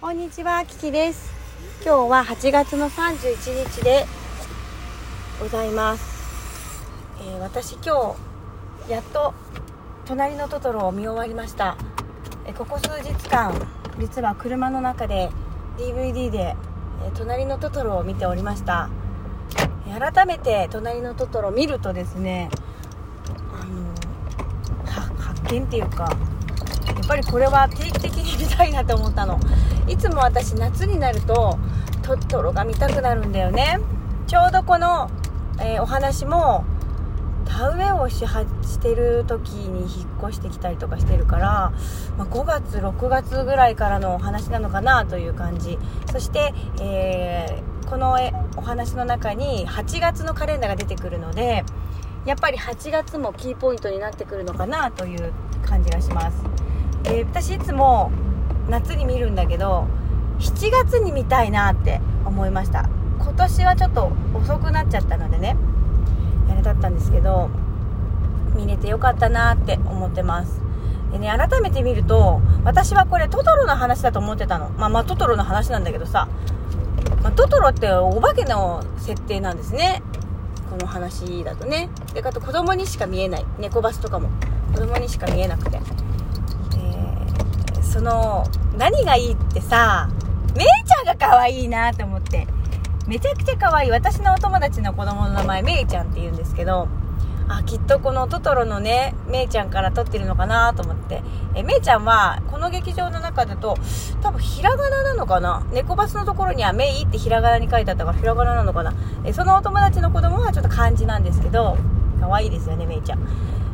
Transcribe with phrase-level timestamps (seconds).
[0.00, 1.30] こんにちは、キキです。
[1.84, 4.06] 今日は8月の31日で
[5.38, 6.86] ございます。
[7.20, 8.16] えー私今
[8.86, 9.34] 日やっと
[10.06, 11.76] 隣のトトロを見終わりました。
[12.46, 13.52] えーここ数日間
[13.98, 15.28] 実は車の中で
[15.76, 16.56] DVD で、
[17.04, 18.88] えー隣のトトロを見ておりました。
[19.86, 22.48] 改めて隣のトトロ見るとですね、
[23.52, 26.16] あの発見っていうか
[26.90, 29.38] やっぱりこれは定期的に見たいなと思ったの。
[29.88, 31.58] いつも私夏になると
[32.02, 33.78] トトロが見たくなるんだよね。
[34.26, 35.10] ちょうどこの、
[35.58, 36.64] えーお話も
[37.46, 41.72] 田植えをしはしてる時に引っ越してきたりとかしてるから、
[42.16, 45.78] まあ5月6月ぐらいからのお話なのかなという感じ。
[46.12, 48.16] そして、えーこの
[48.56, 51.64] お話の中に8月のカレンダーが出てくるので
[52.24, 55.32] やっぱり8月もキーポイントになってくるのかなという
[55.66, 56.36] 感じがします。
[57.04, 58.10] え私いつも
[58.68, 59.86] 夏に見るんだけど
[60.38, 62.88] 7月に見たいなって思いました。
[63.18, 65.56] 今年はちょっと遅くなっちゃったのでね
[66.50, 67.50] あれだったんですけど
[68.54, 70.60] 見れてよかったなって思ってます。
[71.12, 74.70] でね改めて見ると私はこれトトロの話だと思ってたの。
[74.70, 76.28] まあまあトトロの話なんだけどさ、
[77.22, 80.02] まあトトロってお化けの設定なんですね。
[80.70, 81.90] この話だとね。
[82.14, 83.44] であと子供にしか見えない。
[83.58, 84.28] 猫バスとかも。
[84.72, 85.80] 子供にしか見えなくて。
[88.00, 88.46] その
[88.78, 90.08] 何がいいってさ
[90.56, 92.46] めいちゃんが可愛いなって思って。
[93.06, 93.90] めちゃくちゃ可愛い。
[93.90, 96.88] 私のお友達の子供の名前めいちゃんって言うんですけど
[97.48, 101.22] あきっとこのトトロのねめいちゃんから撮ってるのかなと思って。
[101.54, 103.76] えめいちゃんはこの劇場の中だと
[104.22, 105.62] 多分ひらがななのかな？
[105.70, 108.94] 猫バスのところにはめいってひらがなに書いてあったからひらがななのかな？
[109.26, 111.76] えそのお友達の子供はちょっと漢字なんですけど
[112.18, 113.18] 可愛いですよねめいちゃん。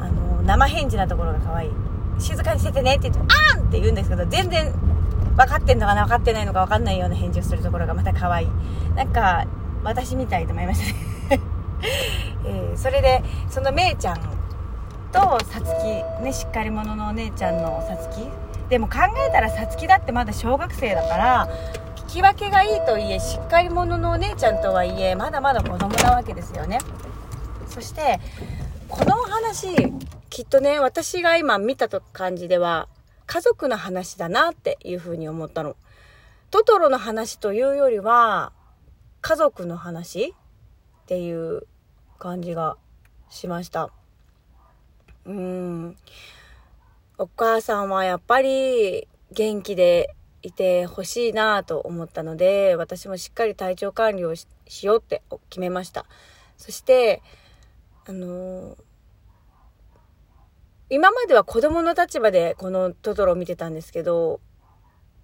[0.00, 1.70] あの生返事なところが可愛い。
[2.18, 3.68] 静かにしててねって言ってあん！
[3.68, 4.72] って言うんですけど全然
[5.36, 8.48] 分かってんのかな分かってないのか分かんないような返事をするところがまた可愛い。
[8.94, 9.46] なんか
[9.84, 10.80] 私みたいと思いまし
[11.28, 11.40] たね、
[12.44, 14.20] えーそれでそのめいちゃん
[15.12, 15.64] とさつ
[16.20, 18.28] きねしっかり者のお姉ちゃんのさつき
[18.68, 18.96] でも考
[19.28, 21.48] えたらさつきだってまだ小学生だから
[21.96, 26.78] 聞き分けがいいとはいえしっかり者のお姉ちゃんとはいえまだまだ子供なわけですよね。
[27.68, 28.20] そして
[28.88, 29.92] このお話
[30.30, 32.88] きっとね私が今見た感じでは
[33.26, 35.76] 家族の話だなっていうふうに思ったの。
[36.50, 38.52] トトロの話というよりは
[39.20, 40.34] 家族の話
[41.02, 41.66] っていう
[42.18, 42.76] 感じが
[43.28, 43.90] しました。
[45.26, 45.96] うん。
[47.18, 56.06] お母さんはやっぱり元気でいてほしいなと思ったので私もしっかり体調管理をししようって決めました。
[56.56, 57.22] そして
[58.06, 58.76] あの
[60.90, 64.40] 今までは子供の立場でこのトトロを見てたんですけど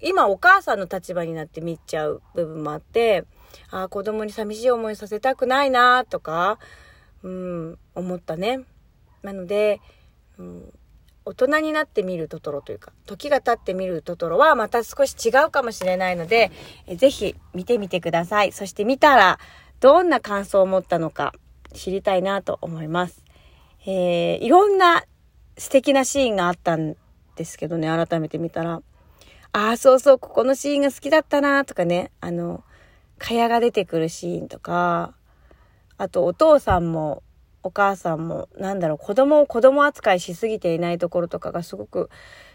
[0.00, 3.24] 今お母さんの立場になって見ちゃう部分もあって
[3.70, 6.58] ああ子供に寂しい思いさせたくないなとか
[7.22, 8.60] うん思ったね。
[9.22, 9.80] なので、
[10.38, 10.72] うん、
[11.24, 16.52] 大人になって見るトトロというか時が経って見るトトロはまた少し違うかもしれないので
[16.96, 18.52] ぜひ見てみてください。
[18.52, 19.38] そして見たら
[19.80, 21.32] どんな感想を持ったのか
[21.72, 23.24] 知りたいなと思います。
[23.86, 25.04] えーいろんな
[25.56, 26.96] 素敵なシーンがあったん
[27.36, 28.82] ですけどね改めて見たら。
[29.52, 32.10] ああそうそうここのシーンが好きだったなとかね。
[32.20, 32.62] あの
[33.18, 35.14] 蚊帳が出てくるシーンとか。
[35.98, 37.22] あとお父さんも
[37.62, 42.10] お母さんもなんだろう子供を子供扱いしすぎていないところとかがすごく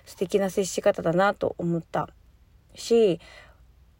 [0.05, 2.09] 素敵な接し方だなと思った。
[2.75, 3.19] し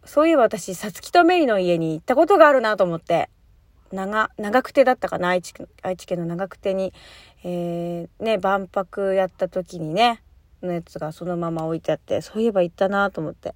[0.06, 3.30] そういえば私さつきとメリの家に行ったことがあるなと思って。
[3.92, 6.94] 長長久手だったかな愛知愛知県の長久手に、
[7.44, 10.22] えーね万博やった時にね
[10.62, 13.56] のやつがそのまま置いてあってそういえば行ったなと思って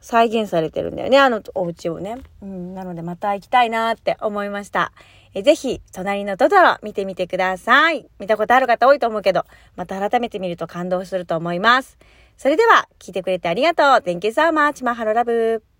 [0.00, 4.92] 再現されてるんだよねあのお家をね、うん、なのでまた行きたいなって思いました。
[5.36, 8.06] えぜひ隣のトトロ見てみてください。
[8.20, 9.44] 見たことある方多いと思うけど
[9.76, 11.98] また改めて見ると感動すると思います。
[12.36, 13.86] それでは聞いてくれてありがとう。
[13.86, 14.84] Thank you so much.
[14.84, 15.73] マハロラブ。